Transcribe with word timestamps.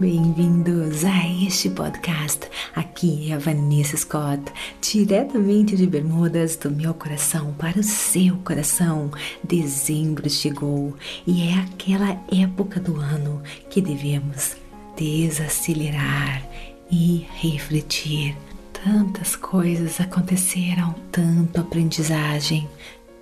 Bem-vindos 0.00 1.04
a 1.04 1.28
este 1.46 1.68
podcast. 1.68 2.48
Aqui 2.74 3.30
é 3.30 3.34
a 3.34 3.38
Vanessa 3.38 3.98
Scott, 3.98 4.50
diretamente 4.80 5.76
de 5.76 5.86
Bermudas, 5.86 6.56
do 6.56 6.70
meu 6.70 6.94
coração 6.94 7.52
para 7.58 7.78
o 7.78 7.82
seu 7.82 8.38
coração. 8.38 9.10
Dezembro 9.44 10.30
chegou 10.30 10.96
e 11.26 11.48
é 11.48 11.54
aquela 11.58 12.18
época 12.32 12.80
do 12.80 12.96
ano 12.96 13.42
que 13.68 13.82
devemos 13.82 14.56
desacelerar 14.96 16.48
e 16.90 17.26
refletir. 17.34 18.34
Tantas 18.72 19.36
coisas 19.36 20.00
aconteceram, 20.00 20.94
tanto 21.12 21.60
aprendizagem, 21.60 22.66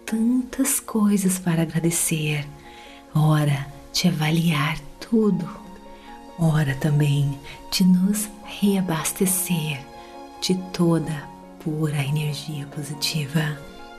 tantas 0.06 0.79
coisas 0.79 1.40
para 1.40 1.62
agradecer. 1.62 2.46
Hora 3.12 3.66
de 3.92 4.06
avaliar 4.06 4.79
tudo 5.00 5.66
hora 6.38 6.74
também 6.77 7.38
de 7.70 7.84
nos 7.84 8.28
reabastecer 8.45 9.80
de 10.41 10.55
toda 10.73 11.29
pura 11.59 12.02
energia 12.02 12.66
positiva 12.66 13.59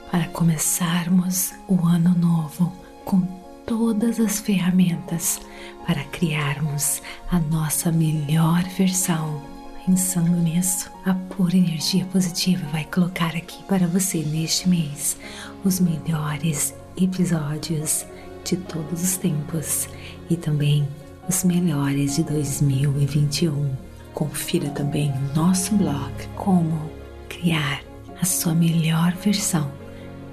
para 0.09 0.25
começarmos 0.30 1.53
o 1.67 1.85
ano 1.85 2.17
novo 2.17 2.73
com 3.03 3.21
todas 3.66 4.20
as 4.20 4.39
ferramentas 4.39 5.39
para 5.85 6.03
criarmos 6.05 7.02
a 7.30 7.39
nossa 7.39 7.91
melhor 7.91 8.63
versão. 8.77 9.41
Pensando 9.85 10.38
nisso, 10.38 10.89
a 11.05 11.13
pura 11.13 11.58
energia 11.58 12.05
positiva 12.05 12.66
vai 12.71 12.85
colocar 12.85 13.35
aqui 13.35 13.63
para 13.63 13.88
você 13.88 14.19
neste 14.19 14.69
mês 14.69 15.17
os 15.63 15.80
melhores 15.80 16.73
episódios 16.95 18.05
de 18.44 18.55
todos 18.58 19.03
os 19.03 19.17
tempos 19.17 19.89
e 20.30 20.38
também 20.38 20.88
os 21.29 21.43
melhores 21.43 22.15
de 22.15 22.23
2021. 22.23 23.75
Confira 24.16 24.72
também 24.72 25.13
nosso 25.35 25.75
blog 25.75 26.11
Como 26.35 26.89
Criar 27.30 27.83
a 28.19 28.25
Sua 28.25 28.55
Melhor 28.55 29.13
Versão 29.13 29.72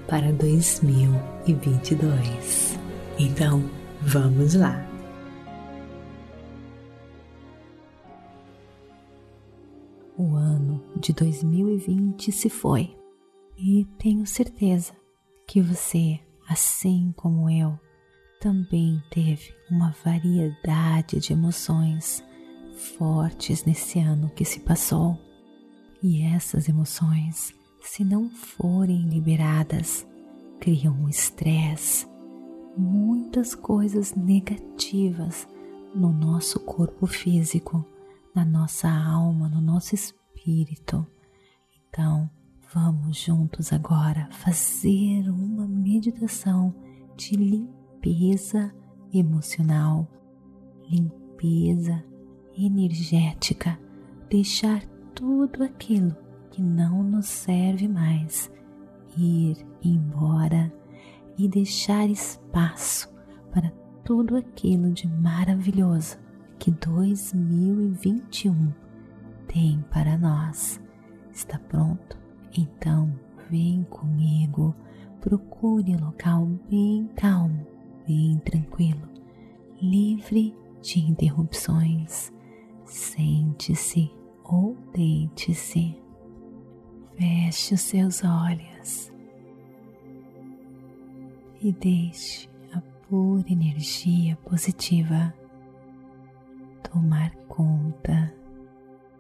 para 0.09 0.33
2022. 0.33 2.79
Então, 3.19 3.63
vamos 4.01 4.55
lá! 4.55 4.83
O 10.17 10.35
ano 10.35 10.83
de 10.99 11.13
2020 11.13 12.33
se 12.33 12.49
foi 12.49 12.97
e 13.59 13.85
tenho 13.99 14.27
certeza 14.27 14.95
que 15.47 15.61
você, 15.61 16.19
assim 16.49 17.13
como 17.15 17.51
eu, 17.51 17.79
também 18.41 19.03
teve 19.11 19.55
uma 19.71 19.95
variedade 20.05 21.19
de 21.19 21.33
emoções 21.33 22.23
fortes 22.99 23.65
nesse 23.65 23.99
ano 23.99 24.31
que 24.31 24.45
se 24.45 24.61
passou. 24.61 25.19
E 26.03 26.23
essas 26.23 26.69
emoções, 26.69 27.55
se 27.81 28.05
não 28.05 28.31
forem 28.31 29.09
liberadas, 29.09 30.07
criam 30.61 30.95
um 30.95 31.09
estresse, 31.09 32.07
muitas 32.77 33.55
coisas 33.55 34.15
negativas 34.15 35.49
no 35.95 36.13
nosso 36.13 36.61
corpo 36.61 37.07
físico, 37.07 37.85
na 38.35 38.45
nossa 38.45 38.89
alma, 38.89 39.49
no 39.49 39.61
nosso 39.61 39.95
espírito. 39.95 41.07
Então, 41.89 42.31
vamos 42.73 43.17
juntos 43.17 43.73
agora 43.73 44.29
fazer 44.31 45.31
uma 45.31 45.67
meditação 45.67 46.75
de 47.17 47.35
limpeza 47.35 47.76
limpeza 48.07 48.73
emocional, 49.13 50.09
limpeza 50.89 52.05
energética, 52.57 53.77
deixar 54.31 54.85
tudo 55.13 55.65
aquilo 55.65 56.17
que 56.51 56.63
não 56.63 57.03
nos 57.03 57.27
serve 57.27 57.89
mais 57.89 58.49
ir 59.19 59.57
embora 59.83 60.73
e 61.37 61.49
deixar 61.49 62.09
espaço 62.09 63.13
para 63.53 63.73
tudo 64.05 64.37
aquilo 64.37 64.93
de 64.93 65.09
maravilhoso 65.09 66.17
que 66.61 66.71
2021 66.71 68.73
tem 69.49 69.85
para 69.91 70.17
nós. 70.17 70.81
Está 71.33 71.59
pronto? 71.59 72.17
Então 72.57 73.13
vem 73.51 73.83
comigo, 73.85 74.77
procure 75.21 75.97
um 75.97 76.05
local 76.05 76.47
bem 76.71 77.09
calmo 77.17 77.76
bem 78.07 78.39
tranquilo, 78.39 79.09
livre 79.81 80.55
de 80.81 81.01
interrupções. 81.01 82.33
Sente-se 82.85 84.11
ou 84.45 84.77
deite-se. 84.95 85.97
Feche 87.17 87.75
os 87.75 87.81
seus 87.81 88.23
olhos 88.23 89.13
e 91.61 91.73
deixe 91.73 92.49
a 92.73 92.81
pura 93.09 93.51
energia 93.51 94.37
positiva 94.45 95.35
tomar 96.83 97.35
conta 97.49 98.33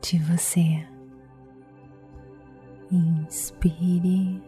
de 0.02 0.18
você. 0.18 0.86
Inspire 2.92 4.42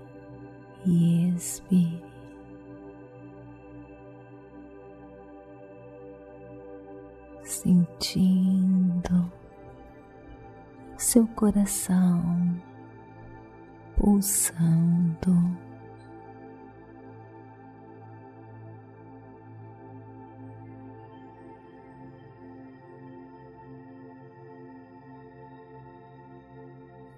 e 0.87 1.29
expire. 1.31 2.08
Sentindo 7.49 9.33
seu 10.99 11.27
coração 11.29 12.61
pulsando. 13.97 15.59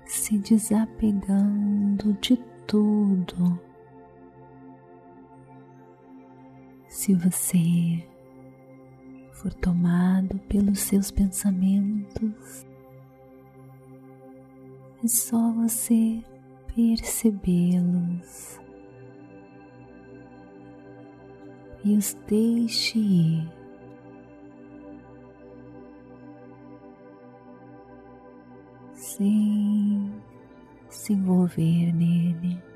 Se 0.06 0.38
desapegando 0.38 2.12
de 2.20 2.36
tudo. 2.66 3.60
Se 6.86 7.14
você 7.14 8.09
for 9.41 9.55
tomado 9.55 10.39
pelos 10.41 10.81
seus 10.81 11.11
pensamentos, 11.11 12.67
é 15.03 15.09
só 15.09 15.51
você 15.53 16.23
percebê-los 16.75 18.61
e 21.83 21.97
os 21.97 22.12
deixe 22.28 22.99
ir. 22.99 23.51
Sem 28.93 30.12
se 30.91 31.15
envolver 31.15 31.95
nele. 31.95 32.69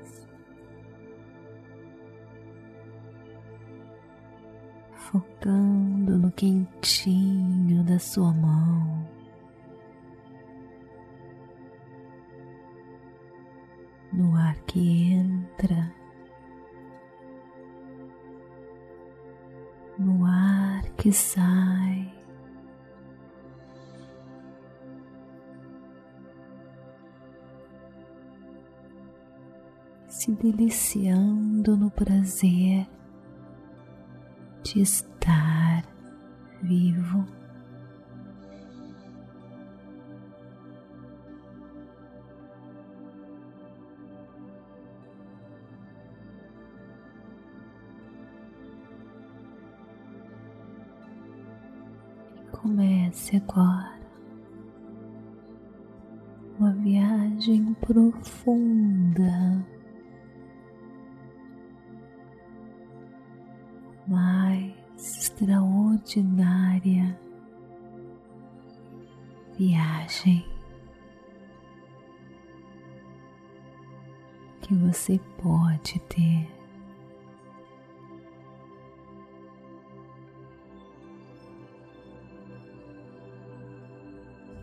Focando 5.11 6.17
no 6.17 6.31
quentinho 6.31 7.83
da 7.83 7.99
sua 7.99 8.33
mão. 8.33 9.07
No 14.11 14.35
ar 14.35 14.55
que 14.65 15.11
entra, 15.11 15.93
no 19.99 20.25
ar 20.25 20.83
que 20.97 21.11
sai. 21.11 22.11
Se 30.07 30.31
deliciando 30.31 31.75
no 31.77 31.91
prazer 31.91 32.87
de 34.65 34.81
estar 34.81 35.83
vivo. 36.63 37.23
Comece 52.51 53.37
agora 53.37 53.99
uma 56.57 56.71
viagem 56.71 57.75
profunda 57.75 59.63
extraordinária 65.35 67.19
viagem 69.57 70.45
que 74.61 74.73
você 74.73 75.19
pode 75.37 75.99
ter. 76.07 76.47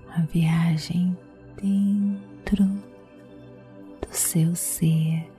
A 0.08 0.22
viagem 0.22 1.16
dentro 1.56 2.64
do 2.64 4.08
seu 4.10 4.54
ser 4.54 5.30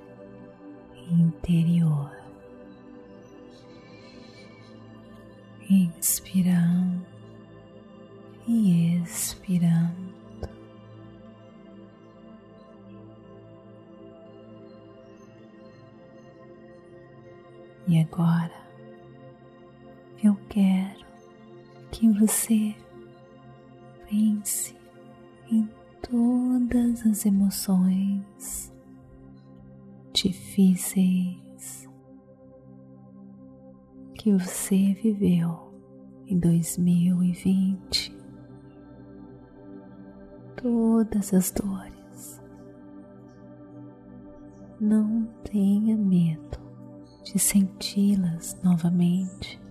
interior. 1.12 2.23
Inspirando 5.70 7.06
e 8.48 8.98
expirando. 8.98 10.14
E 17.88 18.00
agora 18.00 18.52
eu 20.24 20.36
quero 20.50 21.06
que 21.92 22.08
você 22.10 22.74
pense 24.10 24.76
em 25.52 25.70
todas 26.02 27.06
as 27.06 27.26
emoções 27.26 28.72
difíceis 30.14 31.43
que 34.24 34.32
você 34.32 34.94
viveu 34.94 35.74
em 36.26 36.40
2020, 36.40 38.18
todas 40.56 41.34
as 41.34 41.52
dores. 41.52 42.42
Não 44.80 45.26
tenha 45.44 45.98
medo 45.98 46.58
de 47.22 47.38
senti-las 47.38 48.58
novamente. 48.64 49.62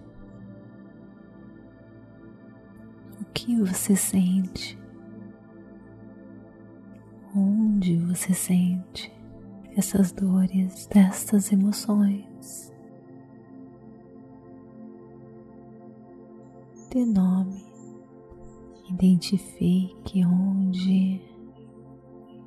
O 3.22 3.24
que 3.32 3.58
você 3.58 3.96
sente? 3.96 4.78
Onde 7.34 7.96
você 7.96 8.34
sente 8.34 9.10
essas 9.74 10.12
dores 10.12 10.86
destas 10.88 11.50
emoções? 11.50 12.71
Dê 16.92 17.06
nome, 17.06 17.64
identifique 18.90 20.22
onde 20.26 21.22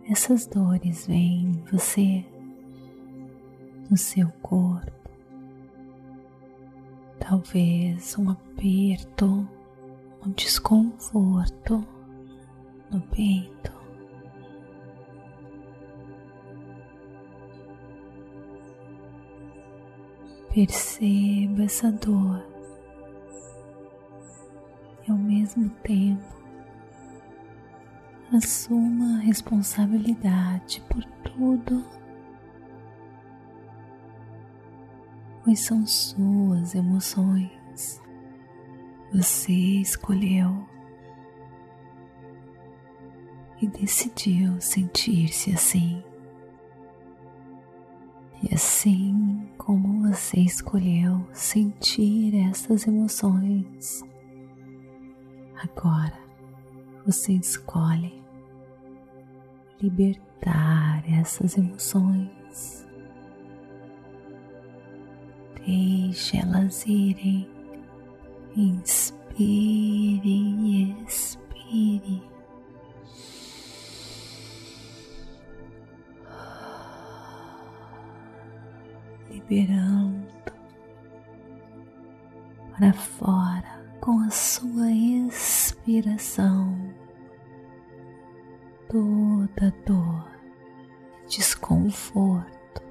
essas 0.08 0.46
dores 0.46 1.08
vêm 1.08 1.46
em 1.46 1.64
você 1.72 2.24
no 3.90 3.98
seu 3.98 4.30
corpo. 4.44 5.10
Talvez 7.20 8.16
um 8.20 8.30
aperto, 8.30 9.50
um 10.24 10.30
desconforto 10.30 11.84
no 12.92 13.02
peito. 13.02 13.74
Perceba 20.54 21.64
essa 21.64 21.92
dor 21.92 22.55
mesmo 25.46 25.70
tempo 25.84 26.24
assuma 28.36 29.18
a 29.18 29.20
responsabilidade 29.20 30.84
por 30.90 31.04
tudo 31.22 31.86
pois 35.44 35.60
são 35.60 35.86
suas 35.86 36.74
emoções. 36.74 38.02
Você 39.14 39.54
escolheu 39.54 40.68
e 43.62 43.68
decidiu 43.68 44.60
sentir-se 44.60 45.52
assim. 45.52 46.04
E 48.42 48.56
assim 48.56 49.48
como 49.60 50.10
você 50.10 50.40
escolheu 50.40 51.24
sentir 51.32 52.36
essas 52.50 52.88
emoções, 52.88 54.04
agora 55.58 56.18
você 57.06 57.34
escolhe 57.34 58.24
libertar 59.82 61.04
essas 61.10 61.58
emoções 61.58 62.86
Deixe 65.66 66.38
elas 66.38 66.86
irem. 66.86 67.50
Inspire 68.56 70.22
e 70.30 71.04
expire. 71.08 72.22
Liberando 79.28 80.28
para 82.78 82.94
fora 82.94 83.75
com 84.06 84.20
a 84.20 84.30
sua 84.30 84.92
expiração 84.92 86.78
toda 88.88 89.74
dor, 89.84 90.32
desconforto 91.28 92.84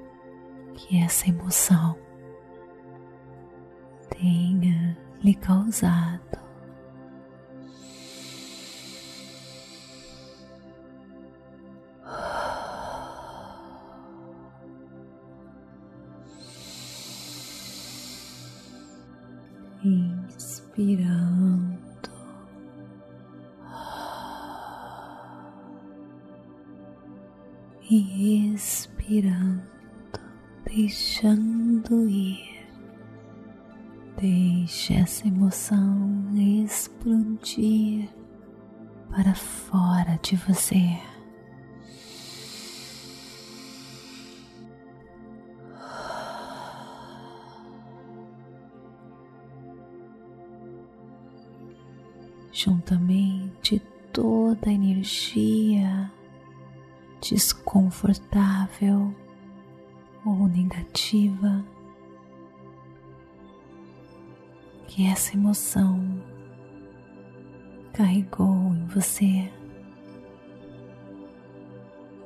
que 0.75 1.01
essa 1.01 1.29
emoção 1.29 1.97
tenha 4.11 4.99
lhe 5.23 5.37
causado. 5.37 6.44
Inspirando 20.35 21.85
e 27.91 28.55
expirando, 28.55 29.63
deixando 30.65 32.09
ir. 32.09 32.55
Deixe 34.19 34.95
essa 34.95 35.27
emoção 35.29 36.15
explodir 36.65 38.09
para 39.11 39.35
fora 39.35 40.19
de 40.23 40.37
você. 40.37 40.99
Juntamente 52.65 53.79
toda 54.11 54.71
a 54.71 54.73
energia 54.73 56.11
desconfortável 57.21 59.15
ou 60.25 60.49
negativa 60.49 61.63
que 64.87 65.07
essa 65.07 65.35
emoção 65.35 66.25
carregou 67.93 68.75
em 68.75 68.87
você. 68.87 69.53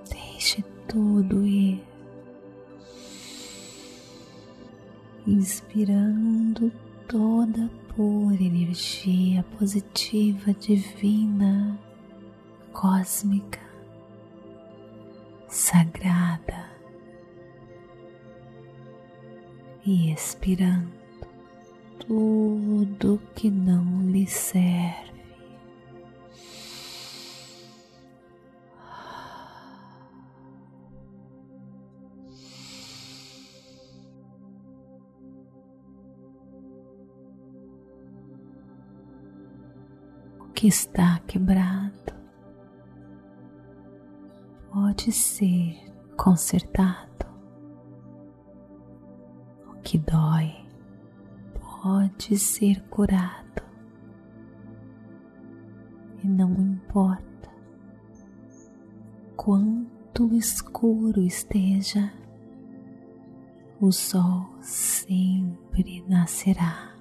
Deixe 0.09 0.62
tudo 0.87 1.45
ir, 1.45 1.83
inspirando 5.26 6.71
toda 7.09 7.71
pura 7.97 8.43
energia 8.43 9.43
positiva, 9.59 10.53
divina, 10.53 11.79
cósmica, 12.71 13.61
sagrada 15.49 16.69
e 19.87 20.12
expirando 20.12 20.93
tudo 22.07 23.19
que 23.35 23.50
não 23.50 24.03
lhe 24.11 24.27
serve. 24.27 25.18
Que 40.59 40.67
está 40.67 41.21
quebrado 41.21 42.12
pode 44.73 45.12
ser 45.12 45.77
consertado. 46.17 47.27
O 49.69 49.75
que 49.83 49.99
dói 49.99 50.53
pode 51.81 52.37
ser 52.37 52.83
curado. 52.88 53.62
E 56.25 56.27
não 56.27 56.50
importa 56.55 57.50
quanto 59.37 60.35
escuro 60.35 61.21
esteja, 61.21 62.12
o 63.81 63.93
sol 63.93 64.57
sempre 64.61 66.05
nascerá. 66.09 66.98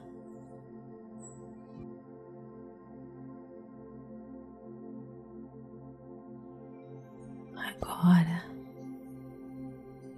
Agora 8.08 8.42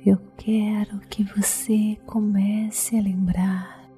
eu 0.05 0.17
quero 0.37 0.99
que 1.09 1.23
você 1.23 1.97
comece 2.05 2.95
a 2.95 3.01
lembrar 3.01 3.89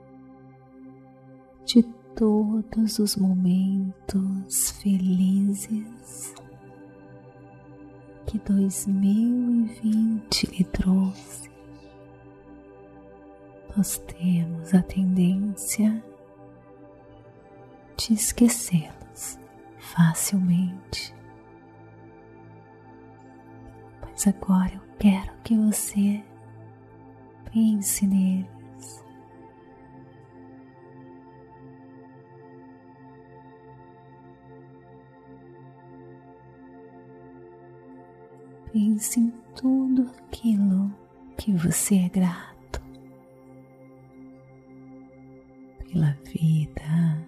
de 1.65 1.83
todos 2.15 3.00
os 3.00 3.17
momentos 3.17 4.71
felizes 4.81 6.33
que 8.25 8.39
2020 8.39 10.45
lhe 10.45 10.63
trouxe. 10.63 11.51
Nós 13.75 13.98
temos 13.98 14.74
a 14.74 14.81
tendência 14.81 16.01
de 17.98 18.13
esquecê-los 18.13 19.38
facilmente. 19.77 21.13
Mas 24.23 24.35
agora 24.35 24.71
eu 24.75 24.81
quero 24.99 25.31
que 25.43 25.57
você 25.57 26.23
pense 27.51 28.05
neles. 28.05 29.03
Pense 38.71 39.19
em 39.19 39.31
tudo 39.55 40.11
aquilo 40.19 40.93
que 41.35 41.51
você 41.53 41.95
é 41.95 42.09
grato 42.09 42.79
pela 45.79 46.11
vida, 46.25 47.25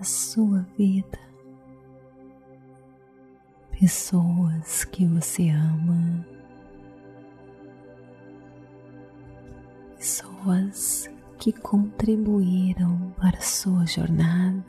a 0.00 0.02
sua 0.02 0.62
vida 0.78 1.27
pessoas 3.78 4.84
que 4.86 5.06
você 5.06 5.50
ama, 5.50 6.26
pessoas 9.96 11.08
que 11.38 11.52
contribuíram 11.52 13.14
para 13.16 13.38
a 13.38 13.42
sua 13.42 13.86
jornada. 13.86 14.64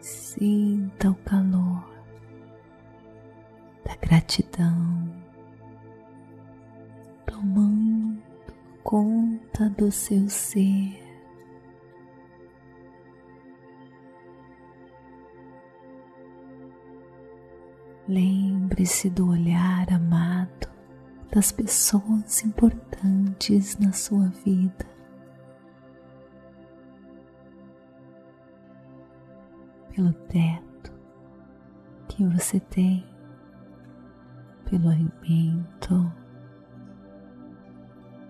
Sinta 0.00 1.10
o 1.10 1.14
calor 1.14 1.88
da 3.84 3.94
gratidão 3.96 5.08
tomando 7.24 8.20
conta 8.82 9.70
do 9.70 9.92
seu 9.92 10.28
ser. 10.28 11.05
Lembre-se 18.08 19.10
do 19.10 19.30
olhar 19.30 19.92
amado 19.92 20.68
das 21.34 21.50
pessoas 21.50 22.44
importantes 22.44 23.76
na 23.78 23.92
sua 23.92 24.28
vida. 24.28 24.86
Pelo 29.92 30.12
teto 30.12 30.92
que 32.06 32.24
você 32.26 32.60
tem, 32.60 33.04
pelo 34.70 34.88
alimento, 34.88 36.12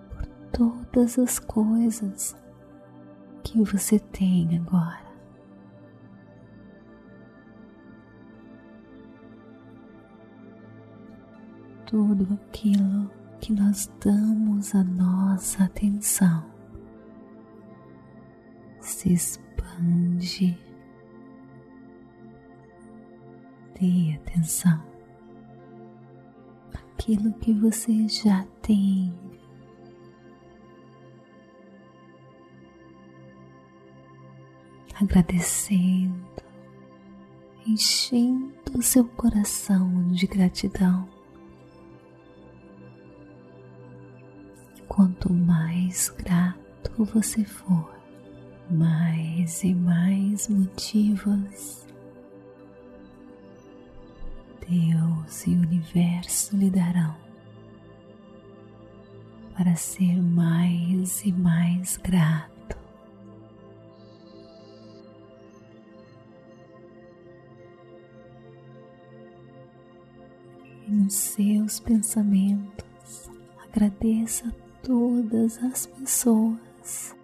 por 0.09 0.27
todas 0.53 1.19
as 1.19 1.39
coisas 1.39 2.35
que 3.45 3.63
você 3.63 3.99
tem 3.99 4.57
agora. 4.57 5.06
Tudo 11.87 12.35
aquilo 12.35 13.11
que 13.41 13.53
nós 13.53 13.91
damos 14.05 14.75
a 14.75 14.83
nossa 14.83 15.65
atenção 15.65 16.57
se 18.81 19.13
expande. 19.13 20.59
Dê 23.79 24.15
atenção 24.15 24.83
àquilo 26.75 27.33
que 27.35 27.53
você 27.53 28.09
já 28.09 28.45
tem. 28.63 29.13
Agradecendo, 34.99 36.43
enchendo 37.67 38.81
seu 38.81 39.05
coração 39.05 40.09
de 40.09 40.27
gratidão. 40.27 41.16
Quanto 44.97 45.31
mais 45.31 46.09
grato 46.09 47.05
você 47.05 47.45
for, 47.45 47.95
mais 48.71 49.63
e 49.63 49.75
mais 49.75 50.49
motivos 50.49 51.87
Deus 54.67 55.47
e 55.47 55.51
o 55.51 55.61
universo 55.61 56.57
lhe 56.57 56.71
darão 56.71 57.15
para 59.55 59.77
ser 59.77 60.17
mais 60.23 61.23
e 61.27 61.31
mais 61.31 61.99
grato. 61.99 62.79
E 70.87 70.91
nos 70.91 71.13
seus 71.13 71.81
pensamentos 71.81 73.29
agradeça 73.63 74.51
todas 74.87 75.61
as 75.65 75.85
pessoas, 75.87 77.17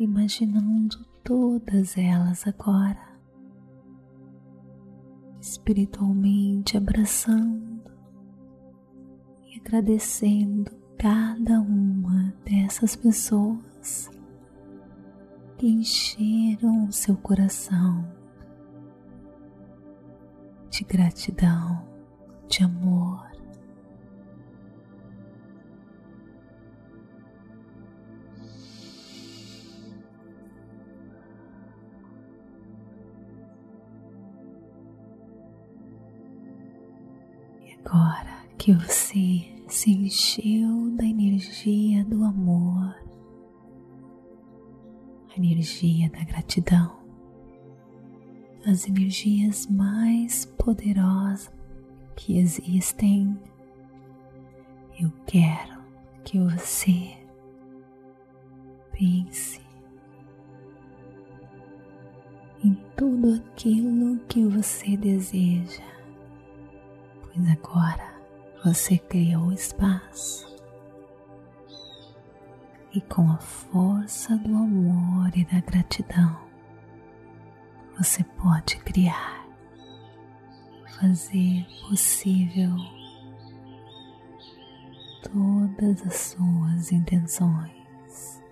imaginando 0.00 1.04
todas 1.22 1.96
elas 1.96 2.44
agora, 2.44 3.16
espiritualmente 5.40 6.76
abraçando 6.76 7.88
e 9.46 9.60
agradecendo 9.60 10.72
cada 10.98 11.60
uma 11.60 12.34
dessas 12.44 12.96
pessoas 12.96 14.10
que 15.56 15.68
encheram 15.68 16.86
o 16.86 16.92
seu 16.92 17.16
coração 17.16 18.04
de 20.68 20.82
gratidão, 20.82 21.86
de 22.48 22.64
amor 22.64 23.27
Agora 37.90 38.44
que 38.58 38.74
você 38.74 39.50
se 39.66 39.90
encheu 39.90 40.90
da 40.94 41.06
energia 41.06 42.04
do 42.04 42.22
amor, 42.22 42.94
a 45.30 45.36
energia 45.38 46.10
da 46.10 46.22
gratidão, 46.22 46.98
as 48.66 48.86
energias 48.86 49.66
mais 49.68 50.44
poderosas 50.44 51.50
que 52.14 52.36
existem, 52.36 53.34
eu 55.00 55.10
quero 55.26 55.82
que 56.24 56.38
você 56.40 57.16
pense 58.92 59.62
em 62.62 62.74
tudo 62.94 63.32
aquilo 63.36 64.18
que 64.26 64.44
você 64.44 64.94
deseja 64.94 65.97
pois 67.38 67.50
agora 67.50 68.14
você 68.64 68.98
criou 68.98 69.52
espaço 69.52 70.46
e 72.92 73.00
com 73.02 73.30
a 73.30 73.38
força 73.38 74.36
do 74.38 74.56
amor 74.56 75.30
e 75.36 75.44
da 75.44 75.60
gratidão, 75.60 76.36
você 77.96 78.24
pode 78.24 78.78
criar 78.78 79.46
fazer 80.98 81.64
possível 81.88 82.74
todas 85.22 86.04
as 86.06 86.14
suas 86.14 86.90
intenções. 86.90 88.42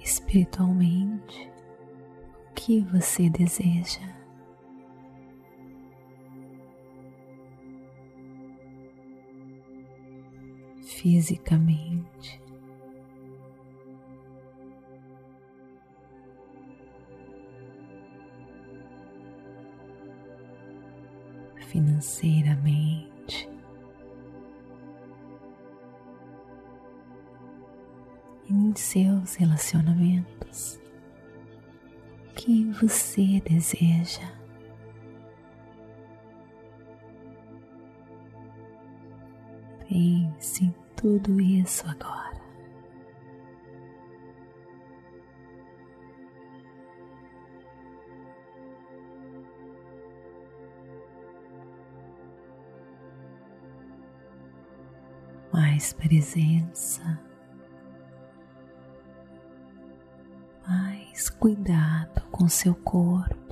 Espiritualmente, 0.00 1.50
o 2.50 2.54
que 2.54 2.80
você 2.80 3.30
deseja? 3.30 4.25
Fisicamente. 11.06 12.42
Financeiramente, 21.68 23.48
em 28.50 28.74
seus 28.74 29.36
relacionamentos, 29.36 30.80
o 32.30 32.34
que 32.34 32.64
você 32.72 33.40
deseja. 33.42 34.34
Pense 39.88 40.74
tudo 41.06 41.40
isso 41.40 41.88
agora. 41.88 42.34
Mais 55.52 55.92
presença, 55.92 57.20
mais 60.66 61.30
cuidado 61.30 62.20
com 62.32 62.48
seu 62.48 62.74
corpo. 62.74 63.45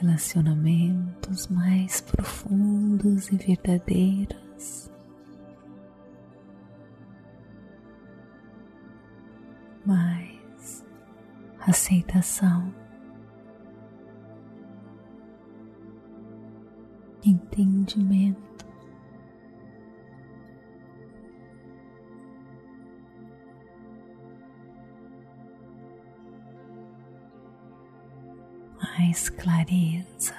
Relacionamentos 0.00 1.46
mais 1.48 2.00
profundos 2.00 3.30
e 3.30 3.36
verdadeiros. 3.36 4.90
Mais 9.84 10.84
aceitação, 11.60 12.74
entendimento. 17.22 18.49
Mais 28.80 29.28
clareza. 29.28 30.34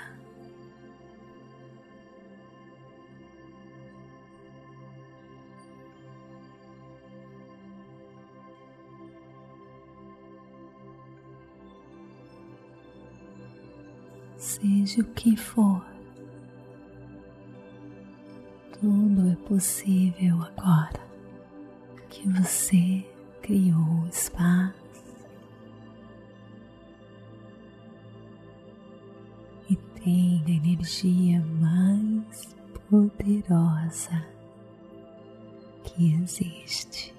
Seja 14.37 15.01
o 15.01 15.05
que 15.05 15.35
for, 15.35 15.85
tudo 18.79 19.31
é 19.31 19.35
possível 19.47 20.41
agora 20.41 21.01
que 22.09 22.27
você 22.29 23.05
criou 23.41 24.07
espaço 24.07 24.80
tem 30.03 30.43
a 30.47 30.49
energia 30.49 31.41
mais 31.59 32.55
poderosa 32.89 34.25
que 35.83 36.13
existe. 36.15 37.13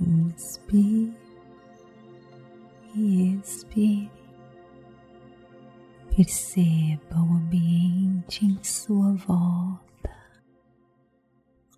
Inspire 0.00 1.16
e 2.94 3.34
expire. 3.34 4.10
Perceba 6.14 7.20
o 7.20 7.34
ambiente 7.34 8.46
em 8.46 8.62
sua 8.62 9.14
volta. 9.14 10.16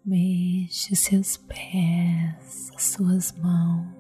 Mexa 0.05 0.95
seus 0.95 1.37
pés, 1.39 2.71
as 2.75 2.83
suas 2.83 3.33
mãos 3.33 3.98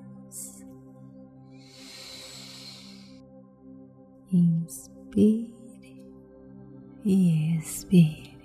inspire 4.32 5.54
e 7.04 7.56
expire. 7.56 8.38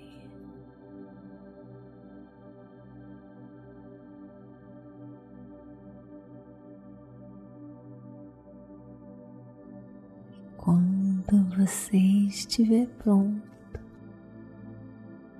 Quando 10.56 11.44
você 11.56 11.98
estiver 11.98 12.86
pronto, 12.98 13.42